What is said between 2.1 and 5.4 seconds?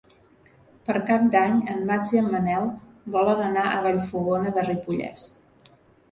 i en Manel volen anar a Vallfogona de Ripollès.